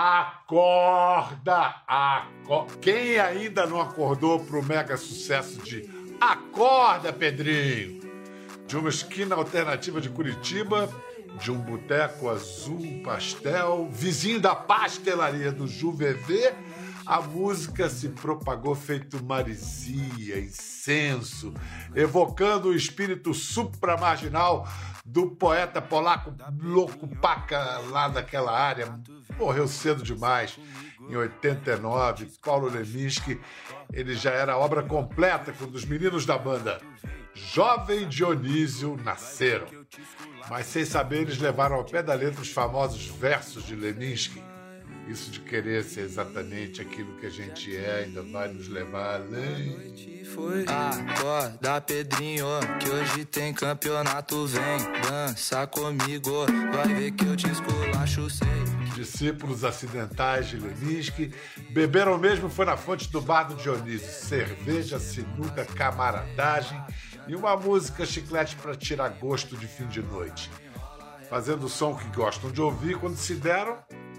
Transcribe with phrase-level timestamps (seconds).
[0.00, 1.74] Acorda!
[1.88, 2.66] Aco...
[2.80, 5.90] Quem ainda não acordou pro mega sucesso de
[6.20, 8.00] Acorda, Pedrinho?
[8.68, 10.88] De uma esquina alternativa de Curitiba,
[11.40, 16.54] de um boteco azul pastel, vizinho da pastelaria do Juvevê,
[17.04, 21.52] a música se propagou feito marisia, incenso,
[21.92, 24.64] evocando o espírito supramarginal
[25.08, 29.00] do poeta polaco louco paca lá daquela área.
[29.38, 30.58] Morreu cedo demais,
[31.08, 32.30] em 89.
[32.42, 33.40] Paulo Leminski,
[33.90, 36.78] ele já era obra completa quando os meninos da banda
[37.32, 39.66] Jovem Dionísio nasceram.
[40.50, 44.42] Mas sem saber, eles levaram ao pé da letra os famosos versos de Leminski.
[45.08, 49.94] Isso de querer ser exatamente aquilo que a gente é ainda vai nos levar além.
[50.68, 52.46] Acorda, Pedrinho,
[52.78, 54.46] que hoje tem campeonato.
[54.46, 56.44] Vem dança comigo,
[56.74, 58.48] vai ver que eu te esculacho, sei.
[58.94, 61.32] Discípulos acidentais de Leninski
[61.70, 64.10] beberam mesmo foi na fonte do bar do Dionísio.
[64.10, 66.78] Cerveja, sinuca, camaradagem
[67.26, 70.50] e uma música chiclete para tirar gosto de fim de noite.
[71.30, 73.78] Fazendo o som que gostam de ouvir quando se deram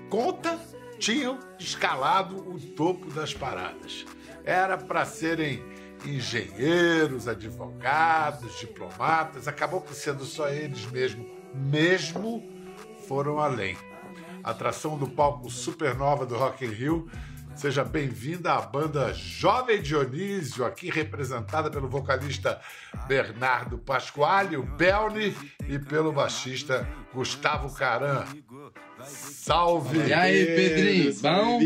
[0.09, 0.59] conta
[0.99, 4.05] tinham escalado o topo das paradas.
[4.43, 5.63] Era para serem
[6.05, 12.43] engenheiros, advogados, diplomatas, acabou que sendo só eles mesmo, mesmo
[13.07, 13.77] foram além.
[14.43, 17.09] Atração do palco Supernova do Rock in Rio.
[17.55, 22.61] Seja bem-vinda à banda Jovem Dionísio, aqui representada pelo vocalista
[23.05, 25.35] Bernardo Pasquale, o Belni,
[25.67, 28.23] e pelo baixista Gustavo Caran.
[29.05, 29.99] Salve!
[30.07, 31.13] E aí, Pedrinho?
[31.21, 31.59] Bom?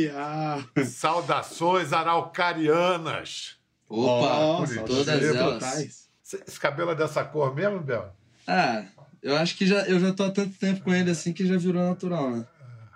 [0.85, 3.57] Saudações araucarianas!
[3.89, 4.85] Opa, Curitiba.
[4.85, 6.09] todas elas.
[6.47, 8.11] Esse cabelo é dessa cor mesmo, Bel?
[8.47, 8.85] Ah,
[9.21, 11.57] eu acho que já, eu já tô há tanto tempo com ele assim que já
[11.57, 12.45] virou natural, né?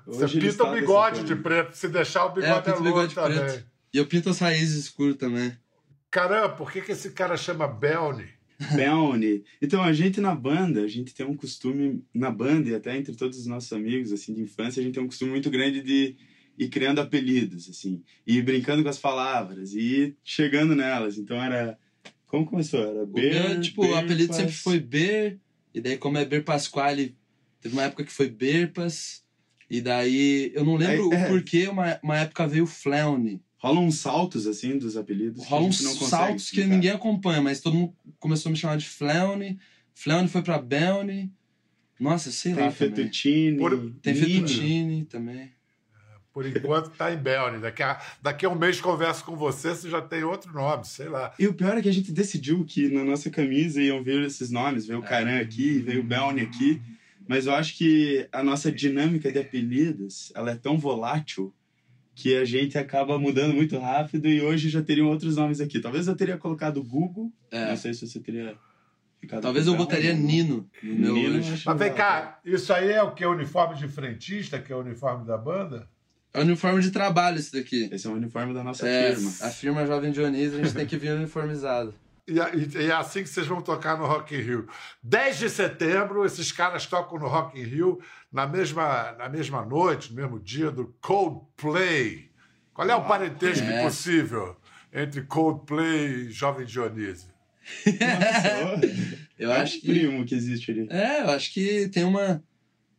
[0.08, 1.76] Você Hoje ele pinta o bigode de preto.
[1.76, 3.40] Se deixar o É, eu bigode é, pinto louco bigode também.
[3.40, 3.66] preto.
[3.94, 5.56] E eu pinto as raízes escuras também.
[6.10, 8.28] Caramba, por que, que esse cara chama Belny?
[8.76, 9.44] Belny.
[9.62, 13.16] Então, a gente na banda, a gente tem um costume, na banda e até entre
[13.16, 16.16] todos os nossos amigos, assim, de infância, a gente tem um costume muito grande de
[16.58, 21.18] ir criando apelidos, assim, e ir brincando com as palavras, e ir chegando nelas.
[21.18, 21.78] Então, era...
[22.26, 22.82] Como começou?
[22.82, 25.40] Era O Ber, meu, tipo, o Ber, apelido Pas- sempre foi Ber,
[25.74, 27.16] e daí como é Ber Pasquale,
[27.62, 29.24] teve uma época que foi Berpas,
[29.70, 31.26] e daí eu não lembro É, é.
[31.26, 33.42] o porquê, uma, uma época veio Fleone.
[33.58, 36.58] Rolam uns saltos, assim, dos apelidos que a Rolam uns gente não consegue saltos que
[36.58, 36.68] explicar.
[36.76, 39.60] ninguém acompanha, mas todo mundo começou a me chamar de Fleone,
[39.96, 41.32] Fleone foi pra Belne,
[42.00, 44.14] nossa, sei Tem lá fettuccine, Por- Tem.
[44.14, 45.52] Fettuccine também.
[46.32, 47.58] Por enquanto tá em Belny.
[47.60, 51.10] Daqui a, daqui a um mês converso com você, você já tem outro nome, sei
[51.10, 51.34] lá.
[51.40, 54.52] E o pior é que a gente decidiu que na nossa camisa iam ver esses
[54.52, 56.80] nomes, veio o Caran aqui, veio o Belny aqui,
[57.28, 61.52] mas eu acho que a nossa dinâmica de apelidos, ela é tão volátil
[62.20, 65.80] que a gente acaba mudando muito rápido e hoje já teriam outros nomes aqui.
[65.80, 67.70] Talvez eu teria colocado Google, É.
[67.70, 68.56] não sei se você teria
[69.22, 73.12] ficado Talvez eu botaria Nino no meu Nino, Mas vem cá, isso aí é o
[73.12, 73.24] que?
[73.24, 75.88] Uniforme de frentista, que é o uniforme da banda?
[76.34, 77.88] É uniforme de trabalho esse daqui.
[77.92, 79.30] Esse é o uniforme da nossa É, firma.
[79.42, 81.94] a firma Jovem Dionísio, a gente tem que vir uniformizado.
[82.28, 84.68] E, e- e é assim que vocês vão tocar no Rock in Rio.
[85.02, 88.00] 10 de setembro, esses caras tocam no Rock in Rio
[88.32, 92.30] na mesma, na mesma noite, no mesmo dia do Coldplay.
[92.74, 93.82] Qual é o parentesco é.
[93.84, 94.56] possível
[94.94, 97.30] entre Coldplay e Jovem Dionísio?
[99.38, 99.88] Eu é acho um que.
[99.88, 100.88] primo que existe ali.
[100.90, 102.42] É, eu acho que tem uma.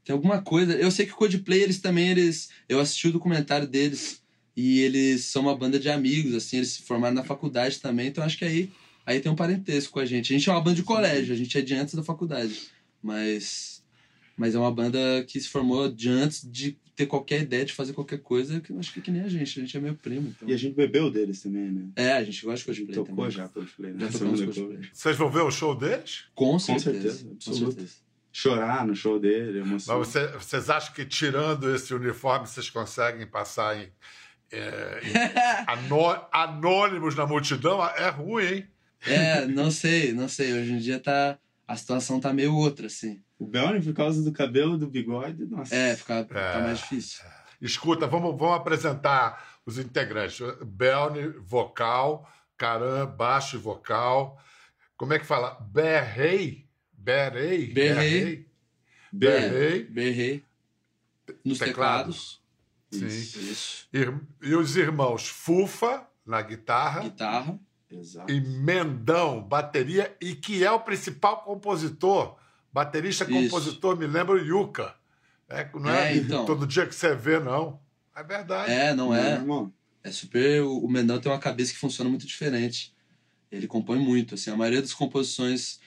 [0.04, 0.74] Tem alguma coisa.
[0.74, 2.50] Eu sei que o Coldplay, eles também, eles.
[2.68, 4.22] Eu assisti o documentário deles
[4.56, 8.24] e eles são uma banda de amigos, assim, eles se formaram na faculdade também, então
[8.24, 8.72] acho que aí,
[9.08, 10.32] aí tem um parentesco com a gente.
[10.32, 12.68] A gente é uma banda de colégio, a gente é de antes da faculdade.
[13.02, 13.82] Mas.
[14.36, 17.92] Mas é uma banda que se formou de antes de ter qualquer ideia de fazer
[17.92, 19.94] qualquer coisa, que eu acho que é que nem a gente, a gente é meio
[19.94, 20.28] primo.
[20.36, 20.48] Então...
[20.48, 21.88] E a gente bebeu deles também, né?
[21.96, 23.30] É, a gente gosta de A gente Coldplay tocou também.
[23.36, 24.00] já Coldplay, né?
[24.00, 24.88] Já tocamos Coldplay.
[24.92, 26.24] Vocês vão ver o show deles?
[26.34, 27.00] Com Com certeza.
[27.18, 27.94] certeza, com certeza.
[28.32, 29.98] Chorar no show dele, emoção.
[29.98, 33.88] Mas você- vocês acham que tirando esse uniforme vocês conseguem passar em,
[34.52, 35.12] é, em
[35.66, 37.84] anô- anônimos na multidão?
[37.84, 38.66] É ruim, hein?
[39.06, 40.52] É, não sei, não sei.
[40.52, 41.38] Hoje em dia tá.
[41.66, 43.22] A situação tá meio outra, assim.
[43.38, 45.74] O Belny, por causa do cabelo, do bigode, nossa.
[45.74, 46.62] É, fica, fica É.
[46.62, 47.22] mais difícil.
[47.60, 50.38] Escuta, vamos, vamos apresentar os integrantes.
[50.64, 54.42] Belny, vocal, Caran, baixo e vocal.
[54.96, 55.58] Como é que fala?
[55.70, 56.66] Berrei?
[56.92, 57.66] Berrei?
[57.72, 58.48] Berrei.
[59.12, 59.84] Berrei.
[59.84, 60.44] Berrei.
[61.44, 62.40] Nos Teclados.
[62.90, 63.12] teclados.
[63.12, 63.50] Sim.
[63.50, 63.88] Isso.
[63.92, 67.58] Ir- E os irmãos Fufa, na guitarra, Guitarra.
[67.90, 68.30] Exato.
[68.32, 72.36] e Mendão, bateria, e que é o principal compositor.
[72.72, 73.32] Baterista, Isso.
[73.32, 74.94] compositor, me lembra o Yuka.
[75.48, 76.44] É, não é, É, então.
[76.44, 77.80] todo dia que você vê, não.
[78.14, 78.70] É verdade.
[78.70, 79.32] É, não é.
[79.34, 79.72] irmão?
[80.04, 80.62] É super.
[80.62, 82.94] O o Mendão tem uma cabeça que funciona muito diferente.
[83.50, 84.50] Ele compõe muito, assim.
[84.50, 85.80] A maioria das composições.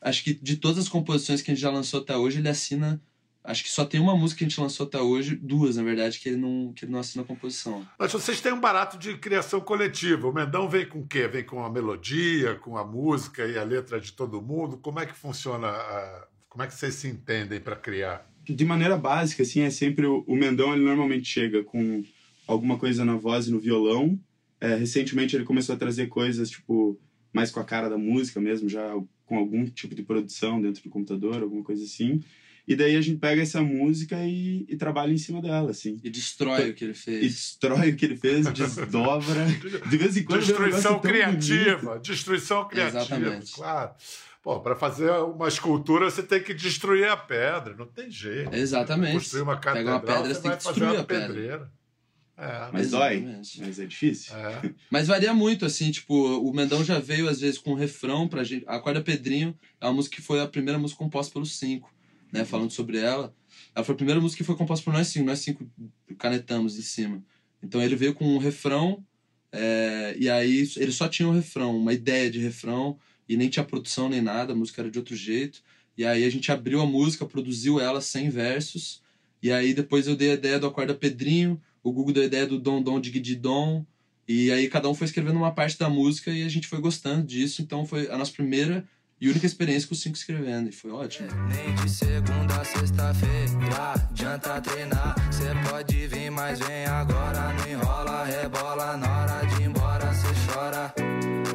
[0.00, 3.00] Acho que de todas as composições que a gente já lançou até hoje, ele assina.
[3.50, 6.18] Acho que só tem uma música que a gente lançou até hoje, duas, na verdade,
[6.20, 7.86] que ele não, que ele não assina a composição.
[7.98, 10.28] Mas vocês têm um barato de criação coletiva.
[10.28, 11.26] O Mendão vem com o quê?
[11.26, 14.76] Vem com a melodia, com a música e a letra de todo mundo?
[14.76, 15.66] Como é que funciona?
[15.68, 18.26] a- Como é que vocês se entendem para criar?
[18.50, 22.02] de maneira básica, assim, é sempre o, o Mendão, ele normalmente chega com
[22.46, 24.18] alguma coisa na voz e no violão.
[24.60, 26.98] É, recentemente ele começou a trazer coisas, tipo,
[27.32, 28.94] mais com a cara da música mesmo, já
[29.26, 32.22] com algum tipo de produção dentro do computador, alguma coisa assim.
[32.68, 35.98] E daí a gente pega essa música e, e trabalha em cima dela, assim.
[36.04, 37.20] E destrói o que ele E fez.
[37.22, 39.46] destrói o que ele fez, desdobra.
[39.88, 41.76] De vez em quando um Destruição criativa.
[41.88, 42.02] bonito.
[42.02, 42.98] Destruição criativa.
[43.00, 43.52] Exatamente.
[43.52, 43.92] Claro.
[44.42, 47.74] Pô, para fazer uma escultura, você tem que destruir a pedra.
[47.74, 48.54] Não tem jeito.
[48.54, 49.14] Exatamente.
[49.14, 51.26] Construir uma Pega catedral, uma pedra, você você tem que fazer destruir a pedra.
[51.28, 51.72] pedreira.
[52.40, 53.20] É, Mas dói,
[53.58, 54.32] mas é difícil.
[54.36, 54.70] é.
[54.92, 58.44] Mas varia muito, assim, tipo, o Mendão já veio, às vezes, com um refrão pra
[58.44, 58.64] gente.
[58.68, 61.92] A Corda Pedrinho é uma música que foi a primeira música composta pelos cinco,
[62.32, 62.44] né?
[62.44, 63.34] Falando sobre ela.
[63.74, 65.70] Ela foi a primeira música que foi composta por nós cinco, nós cinco
[66.18, 67.22] canetamos em cima.
[67.62, 69.04] Então ele veio com um refrão,
[69.50, 72.98] é, e aí ele só tinha um refrão, uma ideia de refrão,
[73.28, 75.62] e nem tinha produção nem nada, a música era de outro jeito.
[75.96, 79.02] E aí a gente abriu a música, produziu ela sem versos,
[79.42, 82.46] e aí depois eu dei a ideia do Acorda Pedrinho, o Google deu a ideia
[82.46, 83.84] do Dom Dom Dig Dom,
[84.26, 87.26] e aí cada um foi escrevendo uma parte da música e a gente foi gostando
[87.26, 88.86] disso, então foi a nossa primeira
[89.20, 91.28] e única experiência com os cinco escrevendo, e foi ótimo.
[91.48, 95.14] Nem de segunda a sexta-feira adianta treinar.
[95.32, 97.52] Cê pode vir, mas vem agora.
[97.54, 98.96] Não enrola, rebola.
[98.96, 100.94] Na hora de ir embora, cê chora.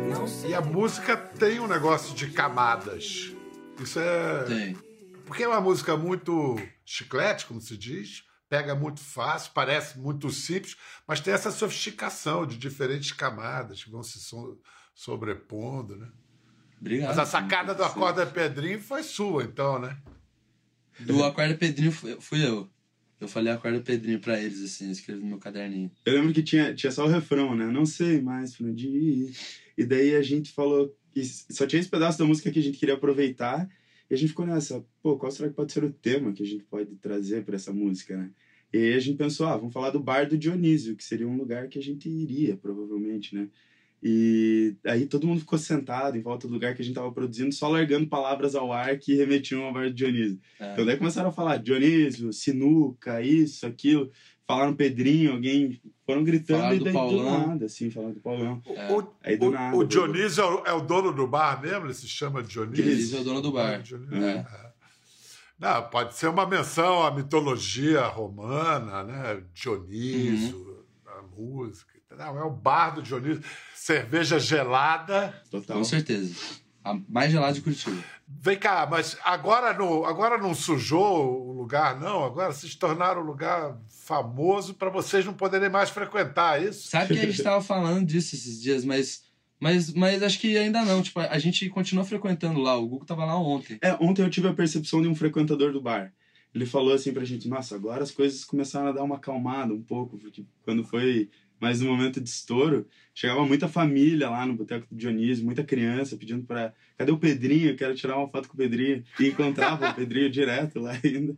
[0.09, 0.51] Não sei.
[0.51, 3.31] E a música tem um negócio de camadas.
[3.79, 4.43] Isso é.
[4.43, 4.77] Tem.
[5.25, 10.75] Porque é uma música muito chiclete, como se diz, pega muito fácil, parece muito simples,
[11.07, 14.59] mas tem essa sofisticação de diferentes camadas que vão se so-
[14.93, 16.07] sobrepondo, né?
[16.83, 17.07] Obrigado.
[17.07, 19.97] Mas a sacada do Acorda Pedrinho foi sua, então, né?
[20.99, 22.69] Do Acorda Pedrinho fui, eu.
[23.21, 25.89] Eu falei Acorda Pedrinho pra eles, assim, escrevi no meu caderninho.
[26.05, 27.67] Eu lembro que tinha, tinha só o refrão, né?
[27.67, 29.33] Não sei mais pra onde ir.
[29.77, 32.77] E daí a gente falou que só tinha esse pedaço da música que a gente
[32.77, 33.65] queria aproveitar.
[34.09, 36.45] E a gente ficou nessa, pô, qual será que pode ser o tema que a
[36.45, 38.29] gente pode trazer pra essa música, né?
[38.73, 41.37] E aí a gente pensou, ah, vamos falar do bar do Dionísio, que seria um
[41.37, 43.47] lugar que a gente iria, provavelmente, né?
[44.05, 47.53] E aí todo mundo ficou sentado em volta do lugar que a gente tava produzindo,
[47.53, 50.39] só largando palavras ao ar que remetiam ao bar do Dionísio.
[50.59, 50.73] É.
[50.73, 54.11] Então daí começaram a falar Dionísio, sinuca, isso, aquilo.
[54.45, 55.79] Falaram Pedrinho, alguém.
[56.05, 57.47] Foram gritando Falaram e do daí do Paulão.
[57.47, 58.61] nada, assim, falando do Paulão.
[58.65, 58.91] É.
[58.91, 61.61] O, Aí do o- nada, o do- Dionísio é o, é o dono do bar
[61.61, 61.85] mesmo?
[61.85, 62.83] Ele se chama Dionísio?
[62.83, 63.81] Dionísio é o dono do bar.
[63.81, 64.31] Dionísio, É.
[64.39, 64.73] é.
[65.57, 69.43] Não, pode ser uma menção à mitologia romana, né?
[69.53, 70.83] Dionísio, Uhum.
[71.07, 71.92] a música.
[72.17, 73.43] Não, é o bar do Dionísio.
[73.75, 75.33] Cerveja gelada.
[75.49, 75.77] Total.
[75.77, 76.33] Com certeza.
[76.83, 78.03] A mais gelada de Curitiba.
[78.27, 82.23] Vem cá, mas agora não, agora não sujou o lugar, não?
[82.23, 86.87] Agora vocês tornaram o lugar famoso para vocês não poderem mais frequentar é isso?
[86.89, 89.23] Sabe que a gente tava falando disso esses dias, mas,
[89.59, 91.01] mas, mas acho que ainda não.
[91.01, 92.75] Tipo, a gente continua frequentando lá.
[92.77, 93.77] O Google tava lá ontem.
[93.81, 96.11] É, ontem eu tive a percepção de um frequentador do bar.
[96.53, 99.81] Ele falou assim pra gente: Nossa, agora as coisas começaram a dar uma acalmada um
[99.81, 101.29] pouco, porque quando foi
[101.63, 106.17] mais no momento de estouro, chegava muita família lá no Boteco do Dionísio, muita criança
[106.17, 106.73] pedindo pra.
[106.97, 107.69] Cadê o Pedrinho?
[107.69, 109.03] Eu quero tirar uma foto com o Pedrinho.
[109.19, 111.35] E encontrava o Pedrinho direto lá ainda.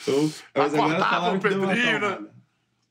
[0.00, 2.18] Então, mas agora Acordava falaram o Pedrinho, né?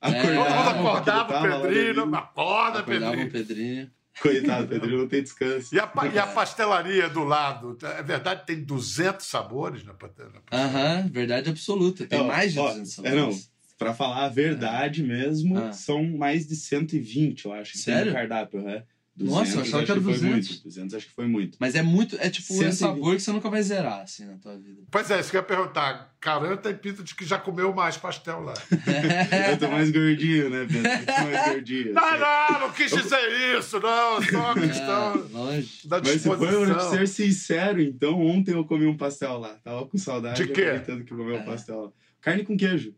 [0.02, 3.32] É, Todo mundo acordava ele o Pedrinho, acorda, Acordava o Pedrinho.
[3.32, 3.92] Pedrinho.
[4.20, 5.76] Coitado, Pedrinho não tem descanso.
[5.76, 7.78] E a, e a pastelaria do lado?
[7.84, 10.42] É verdade, tem 200 sabores na pastelaria.
[10.52, 12.06] Aham, verdade absoluta.
[12.08, 13.32] Tem mais de ó, 200 É, não.
[13.78, 15.72] Pra falar a verdade mesmo, Ah.
[15.72, 17.74] são mais de 120, eu acho.
[17.74, 18.12] que tem Sério?
[18.12, 18.84] no cardápio, é.
[19.20, 20.48] Nossa, eu achava que era foi 200.
[20.50, 20.64] muito.
[20.64, 21.58] 200 acho que foi muito.
[21.60, 22.16] Mas é muito.
[22.20, 22.78] É tipo um 120.
[22.78, 24.84] sabor que você nunca vai zerar, assim, na tua vida.
[24.92, 26.16] Pois é, isso que eu ia perguntar.
[26.20, 28.54] Caramba, tem pinta de que já comeu mais pastel lá.
[29.52, 30.88] Eu tô mais gordinho, né, Pedro?
[30.92, 31.94] Eu tô mais gordinho.
[31.94, 32.20] Não, sei.
[32.20, 34.22] não, não quis dizer isso, não.
[34.22, 35.88] Só uma É, questão longe.
[35.88, 36.92] da Mas se for eu disposição.
[36.98, 39.56] ser sincero, então ontem eu comi um pastel lá.
[39.64, 40.46] Tava com saudade.
[40.46, 40.62] De quê?
[40.62, 41.44] aproveitando que comi um É.
[41.44, 41.92] pastel lá.
[42.22, 42.94] Carne com queijo.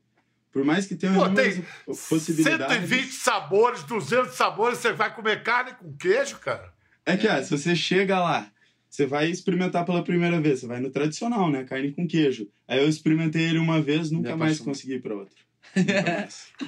[0.51, 2.89] Por mais que tenha Pô, tem possibilidades.
[2.89, 6.73] 120 sabores, 200 sabores, você vai comer carne com queijo, cara?
[7.05, 8.51] É que, ah, se você chega lá,
[8.89, 10.59] você vai experimentar pela primeira vez.
[10.59, 11.63] Você vai no tradicional, né?
[11.63, 12.47] Carne com queijo.
[12.67, 15.29] Aí eu experimentei ele uma vez, nunca mais consegui ir pra mais.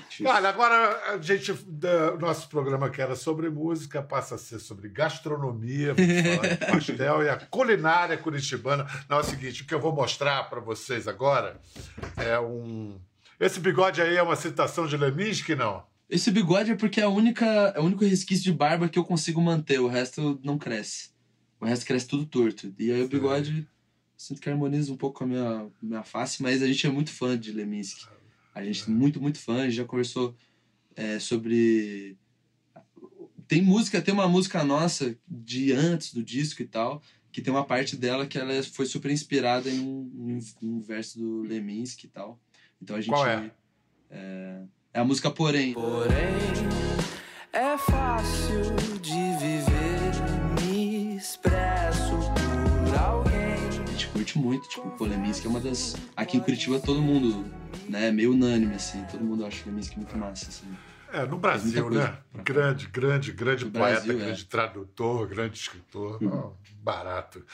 [0.10, 0.28] Difícil.
[0.28, 4.90] Olha, agora a gente, o nosso programa que era sobre música passa a ser sobre
[4.90, 8.86] gastronomia, vamos falar de pastel e a culinária curitibana.
[9.10, 11.60] Não, é o seguinte, o que eu vou mostrar para vocês agora
[12.18, 13.00] é um...
[13.42, 15.84] Esse bigode aí é uma citação de Leminski, não?
[16.08, 17.44] Esse bigode é porque é a única,
[17.76, 21.10] é o único resquício de barba que eu consigo manter, o resto não cresce.
[21.60, 22.72] O resto cresce tudo torto.
[22.78, 23.68] E aí o bigode,
[24.16, 27.10] sinto que harmoniza um pouco com a minha, minha face, mas a gente é muito
[27.10, 28.06] fã de Leminski.
[28.54, 30.36] A gente é muito, muito fã, a gente já conversou
[30.96, 32.16] é, sobre.
[33.48, 37.66] Tem música, tem uma música nossa de antes do disco e tal, que tem uma
[37.66, 42.10] parte dela que ela foi super inspirada em um, em um verso do Leminski e
[42.10, 42.40] tal.
[42.82, 43.14] Então a gente.
[43.14, 43.52] Qual é?
[44.10, 44.62] É,
[44.94, 45.74] é a música Porém.
[45.74, 46.36] Porém,
[47.54, 53.84] é fácil de viver, me expresso por alguém.
[53.88, 55.96] A gente curte muito, tipo, pô, Leminski é uma das.
[56.16, 57.46] Aqui em Curitiba todo mundo,
[57.88, 60.68] né, é meio unânime, assim, todo mundo acha Leminski muito massa, assim.
[61.12, 62.18] É, no Brasil, né?
[62.44, 64.26] Grande, grande, grande No poeta, Brasil, é.
[64.26, 66.22] grande tradutor, grande escritor.
[66.22, 66.54] Uhum.
[66.82, 67.46] Barato.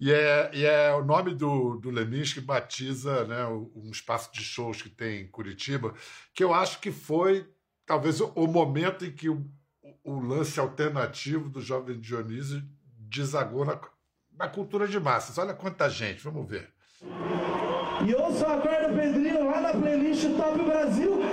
[0.00, 4.42] E é, e é o nome do, do Lemis que batiza né, um espaço de
[4.42, 5.94] shows que tem em Curitiba,
[6.34, 7.48] que eu acho que foi
[7.86, 9.46] talvez o, momento em que o,
[10.02, 12.62] o lance alternativo do Jovem Dionísio
[12.98, 13.78] desagou na,
[14.36, 15.38] na cultura de massas.
[15.38, 16.68] Olha quanta gente, vamos ver.
[18.06, 21.23] E ouça a Acorda Pedrinho lá na playlist Top Brasil.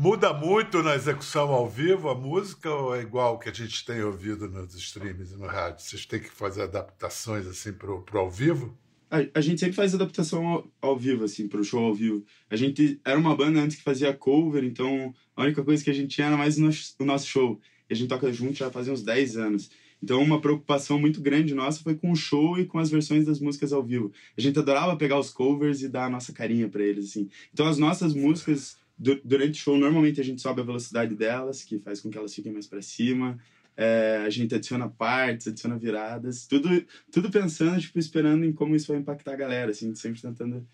[0.00, 4.02] Muda muito na execução ao vivo a música ou é igual que a gente tem
[4.02, 5.84] ouvido nos streams e no rádio?
[5.84, 8.74] Vocês têm que fazer adaptações assim pro, pro ao vivo?
[9.10, 12.24] A, a gente sempre faz adaptação ao, ao vivo, assim, pro show ao vivo.
[12.48, 15.94] A gente era uma banda antes que fazia cover, então a única coisa que a
[15.94, 17.60] gente tinha era mais o nosso, o nosso show.
[17.90, 19.70] E a gente toca junto já faz uns 10 anos.
[20.02, 23.38] Então uma preocupação muito grande nossa foi com o show e com as versões das
[23.38, 24.10] músicas ao vivo.
[24.34, 27.28] A gente adorava pegar os covers e dar a nossa carinha pra eles, assim.
[27.52, 28.78] Então as nossas músicas,
[29.24, 32.34] durante o show, normalmente a gente sobe a velocidade delas, que faz com que elas
[32.34, 33.38] fiquem mais pra cima.
[33.76, 38.88] É, a gente adiciona partes, adiciona viradas, tudo tudo pensando, tipo, esperando em como isso
[38.88, 40.66] vai impactar a galera, assim, sempre tentando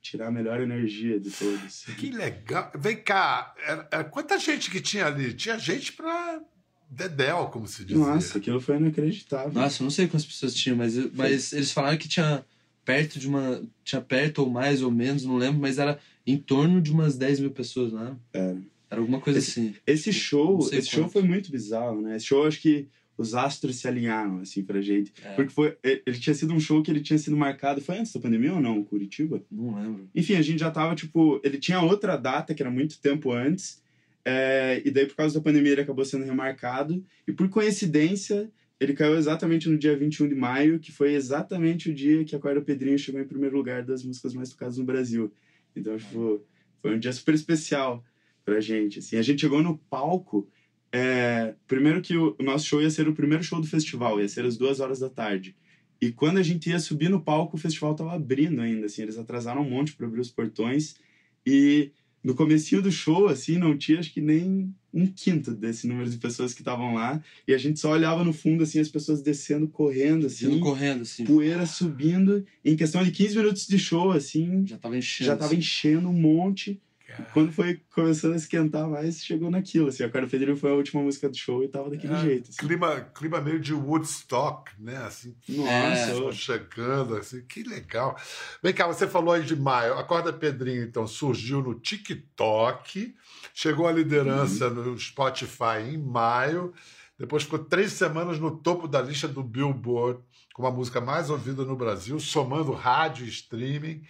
[0.00, 1.84] tirar a melhor energia de todos.
[1.98, 2.70] Que legal.
[2.78, 5.34] Vem cá, era- era- quanta gente que tinha ali?
[5.34, 6.40] Tinha gente pra
[6.88, 7.98] Dedéu, como se diz.
[7.98, 9.52] Nossa, aquilo foi inacreditável.
[9.52, 12.44] Nossa, eu não sei quantas pessoas tinham, mas, mas eles falaram que tinha
[12.84, 13.60] perto de uma.
[13.84, 17.40] Tinha perto ou mais ou menos, não lembro, mas era em torno de umas 10
[17.40, 18.16] mil pessoas, né?
[18.32, 18.56] Era.
[18.90, 19.74] Era alguma coisa assim.
[19.86, 21.12] Esse show, Não sei esse show quanto.
[21.12, 22.16] foi muito bizarro, né?
[22.16, 25.12] Esse show, acho que os astros se alinharam, assim, pra gente.
[25.24, 25.32] É.
[25.34, 28.12] Porque foi, ele ele tinha sido um show que ele tinha sido marcado, foi antes
[28.12, 29.42] da pandemia ou não, Curitiba?
[29.50, 30.08] Não lembro.
[30.14, 33.82] Enfim, a gente já tava, tipo, ele tinha outra data, que era muito tempo antes,
[34.24, 38.92] é, e daí por causa da pandemia ele acabou sendo remarcado, e por coincidência, ele
[38.92, 42.60] caiu exatamente no dia 21 de maio, que foi exatamente o dia que a Corda
[42.60, 45.32] Pedrinho chegou em primeiro lugar das músicas mais tocadas no Brasil.
[45.78, 46.44] Então, tipo,
[46.80, 48.04] foi um dia super especial
[48.44, 49.16] pra gente, assim.
[49.16, 50.48] A gente chegou no palco,
[50.92, 54.44] é, primeiro que o, nosso show ia ser o primeiro show do festival, ia ser
[54.44, 55.56] às duas horas da tarde.
[56.00, 59.18] E quando a gente ia subir no palco, o festival tava abrindo ainda, assim, eles
[59.18, 60.96] atrasaram um monte para abrir os portões.
[61.44, 61.90] E
[62.26, 66.16] no comecinho do show, assim, não tinha acho que nem um quinto desse número de
[66.18, 67.22] pessoas que estavam lá.
[67.46, 71.02] E a gente só olhava no fundo, assim, as pessoas descendo, correndo, assim, Indo correndo,
[71.02, 71.24] assim.
[71.24, 72.44] poeira subindo.
[72.64, 75.26] Em questão de 15 minutos de show, assim, Já tava enchendo.
[75.26, 75.58] já tava assim.
[75.58, 76.80] enchendo um monte.
[77.16, 77.28] Cara.
[77.32, 80.04] Quando foi começando a esquentar mais, chegou naquilo, assim.
[80.04, 82.58] A Cara Pedrinho foi a última música do show e tava daquele É, jeito, assim.
[82.58, 84.96] clima, clima meio de Woodstock, né?
[84.98, 86.32] Assim, Nossa, É.
[86.32, 88.16] chegando, assim, que legal.
[88.62, 89.94] Vem cá, você falou aí de maio.
[89.94, 93.14] Acorda Pedrinho, então, surgiu no TikTok,
[93.54, 96.72] chegou à liderança no Spotify em maio,
[97.18, 100.20] depois ficou três semanas no topo da lista do Billboard,
[100.54, 104.02] com a música mais ouvida no Brasil, somando rádio e streaming.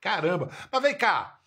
[0.00, 0.50] Caramba!
[0.72, 1.40] Mas vem cá!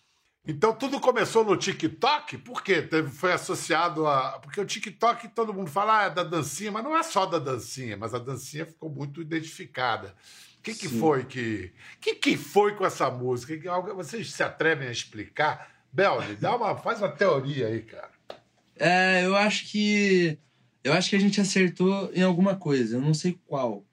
[0.48, 2.38] Então tudo começou no TikTok?
[2.38, 2.80] Por quê?
[2.80, 4.38] Teve, foi associado a.
[4.38, 7.38] Porque o TikTok todo mundo fala ah, é da dancinha, mas não é só da
[7.38, 10.14] dancinha, mas a dancinha ficou muito identificada.
[10.58, 10.98] O que, que Sim.
[10.98, 11.70] foi que.
[11.96, 13.54] O que, que foi com essa música?
[13.94, 15.70] Vocês se atrevem a explicar?
[15.92, 18.10] Belly, dá uma, faz uma teoria aí, cara.
[18.74, 20.38] É, eu acho que.
[20.82, 23.84] Eu acho que a gente acertou em alguma coisa, eu não sei qual.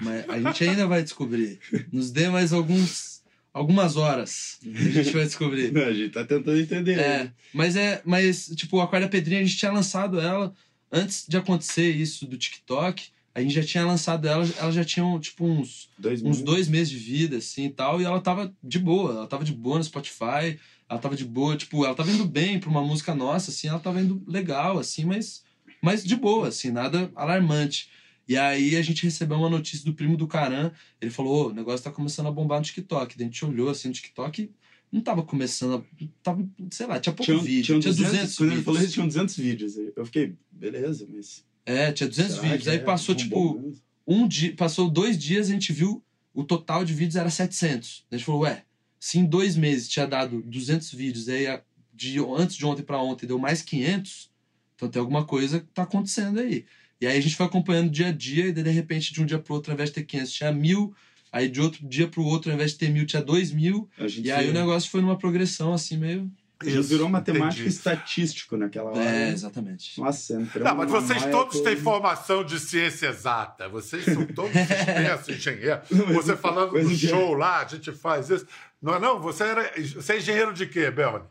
[0.00, 1.60] Mas a gente ainda vai descobrir.
[1.92, 3.19] Nos dê mais alguns.
[3.52, 4.58] Algumas horas.
[4.64, 5.76] A gente vai descobrir.
[5.78, 6.92] a gente tá tentando entender.
[6.92, 7.32] É, né?
[7.52, 8.02] mas é.
[8.04, 10.54] Mas, tipo, a Quarta Pedrinha, a gente tinha lançado ela
[10.90, 13.08] antes de acontecer isso do TikTok.
[13.32, 16.90] A gente já tinha lançado ela, ela já tinha, tipo, uns, Dois uns dois meses
[16.90, 19.84] de vida, assim e tal, e ela tava de boa, ela tava de boa no
[19.84, 23.68] Spotify, ela tava de boa, tipo, ela tava indo bem pra uma música nossa, assim,
[23.68, 25.44] ela tava indo legal, assim, mas
[25.80, 27.88] Mas de boa, assim, nada alarmante.
[28.30, 30.70] E aí a gente recebeu uma notícia do primo do Caran.
[31.00, 33.18] Ele falou: o negócio tá começando a bombar no TikTok.
[33.18, 34.48] Daí a gente olhou assim no TikTok.
[34.92, 36.06] Não tava começando a.
[36.22, 37.80] Tava, sei lá, tinha pouco Tinha, vídeo.
[37.80, 39.76] tinha Tinha 200, 200 quando ele falou isso, tinha 200 vídeos.
[39.96, 41.44] Eu fiquei, beleza, mas.
[41.66, 42.68] É, tinha 200 será vídeos.
[42.68, 42.78] Aí é?
[42.78, 46.00] passou, Bombou tipo, um dia, passou dois dias a gente viu
[46.32, 48.06] o total de vídeos era 700.
[48.12, 48.64] A gente falou, ué,
[49.00, 51.46] se em dois meses tinha dado 200 vídeos, aí
[51.92, 54.30] de, antes de ontem pra ontem deu mais 500,
[54.76, 56.64] então tem alguma coisa que tá acontecendo aí.
[57.00, 59.26] E aí a gente foi acompanhando dia a dia, e daí, de repente, de um
[59.26, 60.94] dia pro outro, ao invés de ter 500, tinha mil.
[61.32, 63.88] Aí de outro dia pro outro, ao invés de ter mil, tinha dois mil.
[64.22, 66.30] E aí o negócio foi numa progressão assim, meio.
[66.58, 67.68] a gente virou matemático entendi.
[67.68, 69.02] estatístico naquela hora.
[69.02, 69.98] É, exatamente.
[70.00, 71.82] Nossa, entramos Não, mas vocês todos têm toda.
[71.84, 73.68] formação de ciência exata.
[73.68, 74.50] Vocês são todos
[75.28, 75.88] engenheiros.
[76.12, 78.46] Você falando coisa do que- show lá, a gente faz isso.
[78.82, 81.24] Não, é não, você, era, você é engenheiro de quê, Belni?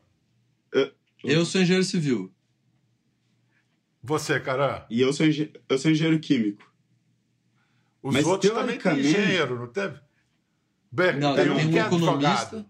[1.24, 2.32] Eu sou engenheiro civil.
[4.02, 4.84] Você, Caran?
[4.90, 6.70] E eu sou, eu sou engenheiro químico.
[8.02, 10.00] Os Mas outros também têm engenheiro, não teve?
[10.92, 12.32] Bem, Não, tem tem, um um que é economista.
[12.32, 12.66] advogado.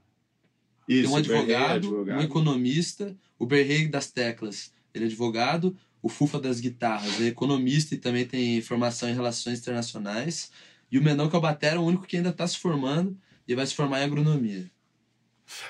[0.88, 5.78] Isso, tem um Berrey é advogado, um economista, o Berrey das teclas, ele é advogado,
[6.02, 10.52] o Fufa das guitarras é economista e também tem formação em relações internacionais,
[10.92, 13.16] e o Menão que é o batera, é o único que ainda está se formando
[13.48, 14.70] e vai se formar em agronomia.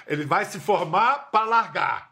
[0.08, 2.09] Ele vai se formar para largar.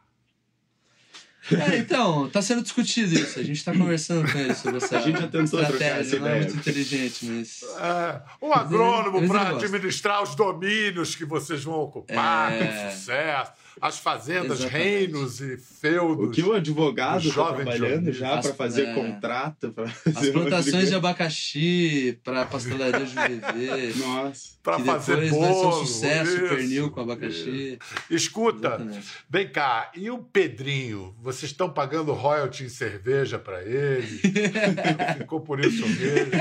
[1.51, 5.01] É, então, tá sendo discutido isso, a gente tá conversando com ele sobre essa A
[5.01, 7.63] gente já tentou trocar estratégia, essa não é muito inteligente, mas...
[7.80, 12.58] É, um agrônomo para administrar os domínios que vocês vão ocupar É.
[12.66, 14.84] com sucesso, as fazendas, Exatamente.
[14.89, 16.36] reinos e O feudos.
[16.36, 18.93] que o advogado O está jovem trabalhando já para As- fazer é.
[18.93, 24.57] contrato, para As fazer monte plantações de abacaxi para pastelaria de VV, Nossa.
[24.63, 25.67] Para fazer depois vai ser bolo.
[25.81, 27.79] um sucesso, isso, pernil com abacaxi.
[28.10, 29.07] Escuta, Exatamente.
[29.29, 31.15] vem cá, e o Pedrinho?
[31.22, 34.05] Vocês estão pagando royalty em cerveja para ele?
[35.17, 36.31] Ficou por isso mesmo?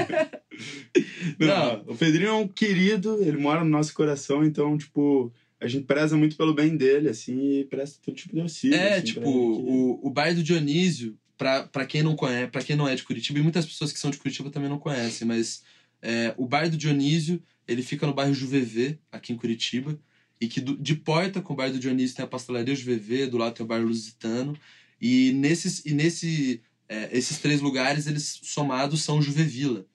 [1.38, 5.84] Não, o Pedrinho é um querido, ele mora no nosso coração, então, tipo, a gente
[5.86, 8.76] preza muito pelo bem dele, assim, e presta todo tipo de auxílio.
[8.76, 12.62] É, assim, tipo, que- o, o bar do Dionísio, pra, pra quem não conhece, para
[12.62, 15.26] quem não é de Curitiba, e muitas pessoas que são de Curitiba também não conhecem,
[15.26, 15.62] mas
[16.02, 19.99] é, o bar do Dionísio, ele fica no bairro Juvevê, aqui em Curitiba,
[20.40, 23.38] e que do- de porta com o bar do Dionísio tem a pastelaria Juvevê, do
[23.38, 24.56] lado tem o bar Lusitano,
[25.00, 29.86] e nesses, e nesse, é, esses três lugares, eles somados são o Juvevila.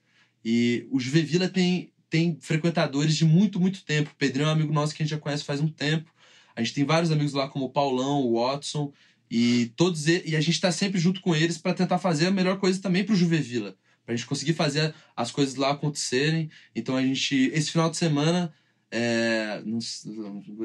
[0.44, 4.12] E o Juvevila tem, tem frequentadores de muito, muito tempo.
[4.12, 6.12] O Pedrinho é um amigo nosso que a gente já conhece faz um tempo.
[6.54, 8.92] A gente tem vários amigos lá, como o Paulão, o Watson,
[9.32, 12.32] e todos e, e a gente está sempre junto com eles para tentar fazer a
[12.32, 16.50] melhor coisa também para o Juvevila, para a gente conseguir fazer as coisas lá acontecerem.
[16.76, 18.54] Então a gente, esse final de semana,
[18.92, 19.80] é, não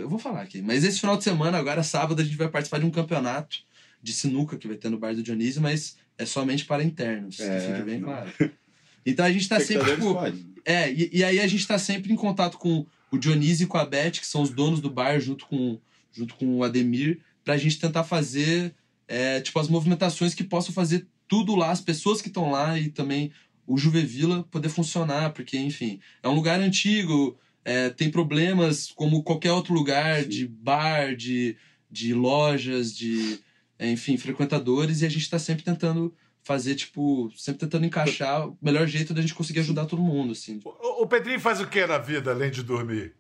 [0.01, 2.81] eu vou falar aqui, mas esse final de semana, agora sábado, a gente vai participar
[2.81, 3.59] de um campeonato
[4.03, 7.61] de sinuca que vai ter no bar do Dionísio, mas é somente para internos, É,
[7.61, 8.33] que fique bem claro.
[9.07, 10.17] Então a gente tá sempre, tipo,
[10.65, 13.79] é, e, e aí a gente tá sempre em contato com o Dionísio e com
[13.79, 15.79] a Beth, que são os donos do bar, junto com,
[16.13, 18.75] junto com o Ademir, pra gente tentar fazer,
[19.07, 22.89] é, tipo, as movimentações que possam fazer tudo lá, as pessoas que estão lá e
[22.89, 23.31] também
[23.65, 29.53] o Juvevila poder funcionar, porque, enfim, é um lugar antigo, é, tem problemas como qualquer
[29.53, 30.29] outro lugar, Sim.
[30.29, 31.57] de bar, de,
[31.91, 33.41] de lojas, de,
[33.79, 36.15] enfim, frequentadores, e a gente tá sempre tentando
[36.47, 40.61] fazer, tipo, sempre tentando encaixar o melhor jeito da gente conseguir ajudar todo mundo, assim.
[40.65, 43.15] O, o Pedrinho faz o que na vida, além de dormir?